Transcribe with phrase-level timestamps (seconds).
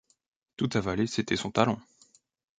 [0.57, 1.79] Tout avaler, c’était son talent.